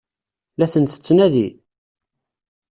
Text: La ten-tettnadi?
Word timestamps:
La 0.59 0.65
ten-tettnadi? 0.73 1.47